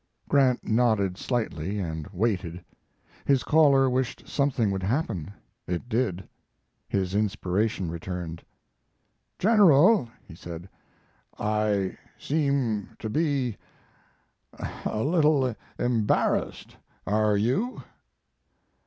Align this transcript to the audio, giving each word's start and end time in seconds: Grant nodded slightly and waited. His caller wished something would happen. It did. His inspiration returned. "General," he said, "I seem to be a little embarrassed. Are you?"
Grant 0.27 0.67
nodded 0.67 1.19
slightly 1.19 1.77
and 1.77 2.07
waited. 2.07 2.65
His 3.23 3.43
caller 3.43 3.87
wished 3.87 4.27
something 4.27 4.71
would 4.71 4.81
happen. 4.81 5.31
It 5.67 5.87
did. 5.89 6.27
His 6.89 7.13
inspiration 7.13 7.91
returned. 7.91 8.43
"General," 9.37 10.09
he 10.27 10.33
said, 10.33 10.67
"I 11.37 11.99
seem 12.17 12.95
to 12.97 13.11
be 13.11 13.57
a 14.85 15.03
little 15.03 15.55
embarrassed. 15.77 16.75
Are 17.05 17.37
you?" 17.37 17.83